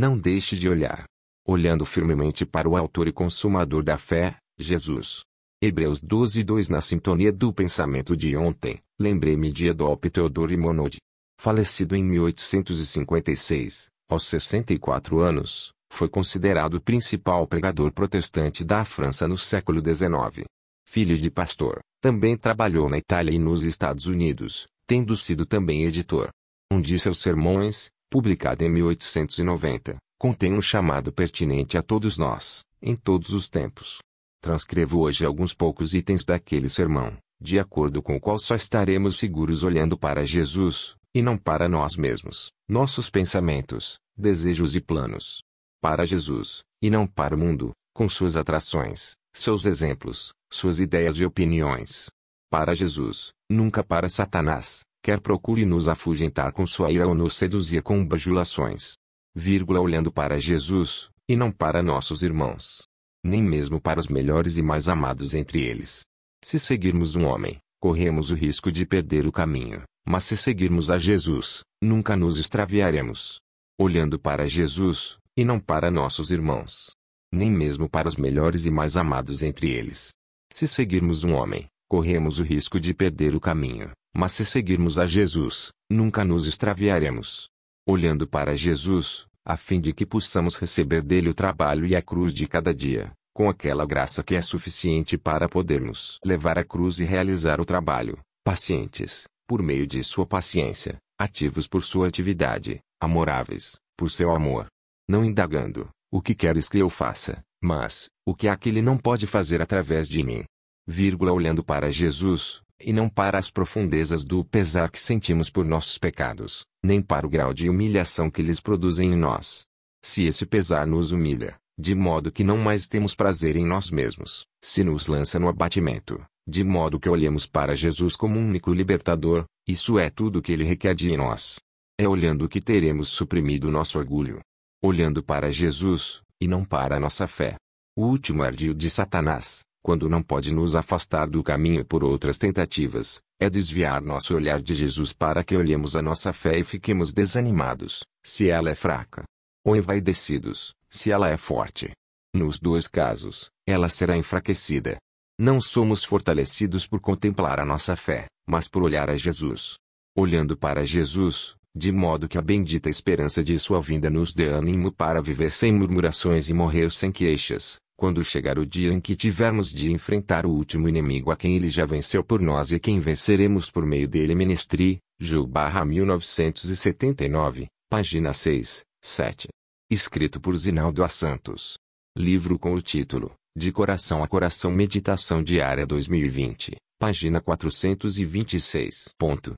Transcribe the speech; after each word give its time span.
Não 0.00 0.16
deixe 0.16 0.56
de 0.56 0.66
olhar. 0.66 1.04
Olhando 1.46 1.84
firmemente 1.84 2.46
para 2.46 2.66
o 2.66 2.74
autor 2.74 3.06
e 3.06 3.12
consumador 3.12 3.82
da 3.82 3.98
fé, 3.98 4.38
Jesus. 4.58 5.20
Hebreus 5.62 6.00
12, 6.00 6.42
2 6.42 6.70
Na 6.70 6.80
sintonia 6.80 7.30
do 7.30 7.52
pensamento 7.52 8.16
de 8.16 8.34
ontem, 8.34 8.80
lembrei-me 8.98 9.52
de 9.52 9.68
Adolphe 9.68 10.08
Theodore 10.08 10.56
Monod. 10.56 10.96
Falecido 11.38 11.94
em 11.94 12.02
1856, 12.02 13.90
aos 14.08 14.26
64 14.26 15.20
anos, 15.20 15.70
foi 15.92 16.08
considerado 16.08 16.76
o 16.76 16.80
principal 16.80 17.46
pregador 17.46 17.92
protestante 17.92 18.64
da 18.64 18.86
França 18.86 19.28
no 19.28 19.36
século 19.36 19.82
XIX. 19.84 20.46
Filho 20.88 21.18
de 21.18 21.30
pastor, 21.30 21.78
também 22.00 22.38
trabalhou 22.38 22.88
na 22.88 22.96
Itália 22.96 23.32
e 23.34 23.38
nos 23.38 23.64
Estados 23.64 24.06
Unidos, 24.06 24.66
tendo 24.86 25.14
sido 25.14 25.44
também 25.44 25.84
editor. 25.84 26.30
Um 26.72 26.80
de 26.80 26.98
seus 26.98 27.18
sermões, 27.18 27.90
publicado 28.10 28.64
em 28.64 28.68
1890, 28.68 29.96
contém 30.18 30.52
um 30.52 30.60
chamado 30.60 31.12
pertinente 31.12 31.78
a 31.78 31.82
todos 31.82 32.18
nós, 32.18 32.64
em 32.82 32.96
todos 32.96 33.32
os 33.32 33.48
tempos. 33.48 33.98
Transcrevo 34.42 35.00
hoje 35.00 35.24
alguns 35.24 35.54
poucos 35.54 35.94
itens 35.94 36.24
daquele 36.24 36.68
sermão, 36.68 37.16
de 37.40 37.58
acordo 37.58 38.02
com 38.02 38.16
o 38.16 38.20
qual 38.20 38.38
só 38.38 38.54
estaremos 38.54 39.16
seguros 39.16 39.62
olhando 39.62 39.96
para 39.96 40.26
Jesus, 40.26 40.94
e 41.14 41.22
não 41.22 41.38
para 41.38 41.68
nós 41.68 41.96
mesmos, 41.96 42.50
nossos 42.68 43.08
pensamentos, 43.08 43.98
desejos 44.16 44.74
e 44.74 44.80
planos 44.80 45.40
para 45.80 46.04
Jesus, 46.04 46.62
e 46.82 46.90
não 46.90 47.06
para 47.06 47.34
o 47.34 47.38
mundo, 47.38 47.72
com 47.94 48.08
suas 48.08 48.36
atrações, 48.36 49.14
seus 49.34 49.64
exemplos, 49.64 50.32
suas 50.52 50.78
ideias 50.78 51.16
e 51.16 51.24
opiniões. 51.24 52.10
Para 52.50 52.74
Jesus, 52.74 53.32
nunca 53.50 53.82
para 53.82 54.08
Satanás, 54.08 54.82
quer 55.02 55.20
procure 55.20 55.64
nos 55.64 55.88
afugentar 55.88 56.52
com 56.52 56.66
sua 56.66 56.90
ira 56.90 57.06
ou 57.06 57.14
nos 57.14 57.34
seduzir 57.34 57.82
com 57.82 58.04
bajulações. 58.04 58.94
Vírgula 59.34 59.80
olhando 59.80 60.12
para 60.12 60.38
Jesus, 60.38 61.08
e 61.28 61.36
não 61.36 61.50
para 61.50 61.82
nossos 61.82 62.22
irmãos. 62.22 62.82
Nem 63.24 63.42
mesmo 63.42 63.80
para 63.80 64.00
os 64.00 64.08
melhores 64.08 64.56
e 64.56 64.62
mais 64.62 64.88
amados 64.88 65.34
entre 65.34 65.62
eles. 65.62 66.02
Se 66.42 66.58
seguirmos 66.58 67.16
um 67.16 67.26
homem, 67.26 67.58
corremos 67.80 68.30
o 68.30 68.34
risco 68.34 68.72
de 68.72 68.84
perder 68.84 69.26
o 69.26 69.32
caminho, 69.32 69.82
mas 70.06 70.24
se 70.24 70.36
seguirmos 70.36 70.90
a 70.90 70.98
Jesus, 70.98 71.62
nunca 71.82 72.16
nos 72.16 72.38
extraviaremos. 72.38 73.40
Olhando 73.78 74.18
para 74.18 74.48
Jesus, 74.48 75.16
e 75.36 75.44
não 75.44 75.60
para 75.60 75.90
nossos 75.90 76.30
irmãos. 76.30 76.90
Nem 77.32 77.50
mesmo 77.50 77.88
para 77.88 78.08
os 78.08 78.16
melhores 78.16 78.66
e 78.66 78.70
mais 78.70 78.96
amados 78.96 79.42
entre 79.42 79.70
eles. 79.70 80.10
Se 80.52 80.66
seguirmos 80.66 81.22
um 81.22 81.34
homem, 81.34 81.66
corremos 81.88 82.40
o 82.40 82.42
risco 82.42 82.80
de 82.80 82.92
perder 82.92 83.34
o 83.36 83.40
caminho, 83.40 83.92
mas 84.14 84.32
se 84.32 84.44
seguirmos 84.44 84.98
a 84.98 85.06
Jesus, 85.06 85.70
nunca 85.90 86.24
nos 86.24 86.46
extraviaremos. 86.46 87.48
Olhando 87.86 88.26
para 88.26 88.56
Jesus, 88.56 89.26
a 89.44 89.56
fim 89.56 89.80
de 89.80 89.92
que 89.92 90.06
possamos 90.06 90.56
receber 90.56 91.02
dele 91.02 91.28
o 91.28 91.34
trabalho 91.34 91.86
e 91.86 91.96
a 91.96 92.02
cruz 92.02 92.32
de 92.32 92.46
cada 92.46 92.74
dia, 92.74 93.12
com 93.34 93.48
aquela 93.48 93.86
graça 93.86 94.22
que 94.22 94.34
é 94.34 94.42
suficiente 94.42 95.16
para 95.16 95.48
podermos 95.48 96.18
levar 96.24 96.58
a 96.58 96.64
cruz 96.64 97.00
e 97.00 97.04
realizar 97.04 97.60
o 97.60 97.64
trabalho, 97.64 98.18
pacientes, 98.44 99.24
por 99.46 99.62
meio 99.62 99.86
de 99.86 100.04
sua 100.04 100.26
paciência, 100.26 100.98
ativos 101.18 101.66
por 101.66 101.82
sua 101.82 102.06
atividade, 102.06 102.80
amoráveis, 103.00 103.78
por 103.96 104.10
seu 104.10 104.30
amor, 104.34 104.66
não 105.08 105.24
indagando, 105.24 105.88
o 106.12 106.20
que 106.20 106.34
queres 106.34 106.68
que 106.68 106.78
eu 106.78 106.88
faça, 106.88 107.42
mas, 107.62 108.08
o 108.26 108.34
que 108.34 108.48
aquele 108.48 108.80
não 108.80 108.96
pode 108.96 109.26
fazer 109.26 109.60
através 109.60 110.08
de 110.08 110.22
mim. 110.22 110.44
Vírgula 110.86 111.32
olhando 111.32 111.62
para 111.62 111.90
Jesus, 111.90 112.62
e 112.80 112.92
não 112.92 113.08
para 113.08 113.38
as 113.38 113.50
profundezas 113.50 114.24
do 114.24 114.44
pesar 114.44 114.90
que 114.90 114.98
sentimos 114.98 115.50
por 115.50 115.64
nossos 115.64 115.98
pecados, 115.98 116.64
nem 116.82 117.02
para 117.02 117.26
o 117.26 117.30
grau 117.30 117.52
de 117.52 117.68
humilhação 117.68 118.30
que 118.30 118.40
eles 118.40 118.60
produzem 118.60 119.12
em 119.12 119.16
nós. 119.16 119.66
Se 120.02 120.24
esse 120.24 120.46
pesar 120.46 120.86
nos 120.86 121.12
humilha, 121.12 121.56
de 121.78 121.94
modo 121.94 122.32
que 122.32 122.44
não 122.44 122.56
mais 122.56 122.86
temos 122.86 123.14
prazer 123.14 123.56
em 123.56 123.66
nós 123.66 123.90
mesmos, 123.90 124.46
se 124.62 124.82
nos 124.84 125.06
lança 125.06 125.38
no 125.38 125.48
abatimento, 125.48 126.22
de 126.46 126.64
modo 126.64 126.98
que 126.98 127.08
olhemos 127.08 127.46
para 127.46 127.76
Jesus 127.76 128.16
como 128.16 128.38
um 128.38 128.48
único 128.48 128.72
libertador, 128.72 129.44
isso 129.66 129.98
é 129.98 130.10
tudo 130.10 130.38
o 130.38 130.42
que 130.42 130.52
ele 130.52 130.64
requer 130.64 130.94
de 130.94 131.16
nós. 131.16 131.58
É 131.98 132.08
olhando 132.08 132.48
que 132.48 132.60
teremos 132.60 133.08
suprimido 133.08 133.70
nosso 133.70 133.98
orgulho, 133.98 134.40
olhando 134.82 135.22
para 135.22 135.50
Jesus, 135.50 136.22
e 136.40 136.48
não 136.48 136.64
para 136.64 136.96
a 136.96 137.00
nossa 137.00 137.26
fé. 137.26 137.56
O 137.96 138.06
último 138.06 138.42
ardil 138.42 138.72
de 138.72 138.88
Satanás, 138.88 139.60
quando 139.82 140.08
não 140.08 140.22
pode 140.22 140.52
nos 140.52 140.76
afastar 140.76 141.28
do 141.28 141.42
caminho 141.42 141.84
por 141.84 142.04
outras 142.04 142.36
tentativas, 142.36 143.20
é 143.40 143.48
desviar 143.48 144.02
nosso 144.02 144.34
olhar 144.34 144.60
de 144.60 144.74
Jesus 144.74 145.12
para 145.12 145.42
que 145.42 145.56
olhemos 145.56 145.96
a 145.96 146.02
nossa 146.02 146.32
fé 146.32 146.58
e 146.58 146.64
fiquemos 146.64 147.12
desanimados, 147.12 148.04
se 148.22 148.48
ela 148.48 148.70
é 148.70 148.74
fraca. 148.74 149.24
Ou 149.64 149.76
envaidecidos, 149.76 150.74
se 150.88 151.10
ela 151.10 151.28
é 151.28 151.36
forte. 151.36 151.92
Nos 152.34 152.58
dois 152.58 152.86
casos, 152.86 153.50
ela 153.66 153.88
será 153.88 154.16
enfraquecida. 154.16 154.98
Não 155.38 155.60
somos 155.60 156.04
fortalecidos 156.04 156.86
por 156.86 157.00
contemplar 157.00 157.58
a 157.58 157.64
nossa 157.64 157.96
fé, 157.96 158.26
mas 158.46 158.68
por 158.68 158.82
olhar 158.82 159.08
a 159.08 159.16
Jesus. 159.16 159.76
Olhando 160.16 160.56
para 160.56 160.84
Jesus, 160.84 161.54
de 161.74 161.92
modo 161.92 162.28
que 162.28 162.36
a 162.36 162.42
bendita 162.42 162.90
esperança 162.90 163.42
de 163.42 163.58
sua 163.58 163.80
vinda 163.80 164.10
nos 164.10 164.34
dê 164.34 164.48
ânimo 164.48 164.92
para 164.92 165.22
viver 165.22 165.52
sem 165.52 165.72
murmurações 165.72 166.50
e 166.50 166.54
morrer 166.54 166.90
sem 166.90 167.12
queixas, 167.12 167.78
quando 168.00 168.24
chegar 168.24 168.58
o 168.58 168.64
dia 168.64 168.90
em 168.90 168.98
que 168.98 169.14
tivermos 169.14 169.70
de 169.70 169.92
enfrentar 169.92 170.46
o 170.46 170.50
último 170.50 170.88
inimigo 170.88 171.30
a 171.30 171.36
quem 171.36 171.54
ele 171.54 171.68
já 171.68 171.84
venceu 171.84 172.24
por 172.24 172.40
nós 172.40 172.72
e 172.72 172.80
quem 172.80 172.98
venceremos 172.98 173.70
por 173.70 173.84
meio 173.84 174.08
dele 174.08 174.34
Ministri, 174.34 175.00
Ju 175.20 175.46
1979, 175.86 177.66
página 177.90 178.32
6, 178.32 178.80
7. 179.04 179.48
Escrito 179.90 180.40
por 180.40 180.56
Zinaldo 180.56 181.04
A. 181.04 181.10
Santos. 181.10 181.76
Livro 182.16 182.58
com 182.58 182.72
o 182.72 182.80
título, 182.80 183.34
De 183.54 183.70
Coração 183.70 184.24
a 184.24 184.26
Coração 184.26 184.70
Meditação 184.70 185.42
Diária 185.42 185.84
2020, 185.84 186.76
página 186.98 187.38
426. 187.38 189.14
Ponto. 189.18 189.48